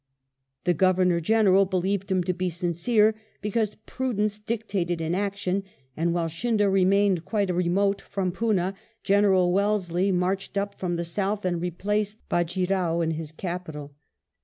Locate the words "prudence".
3.85-4.39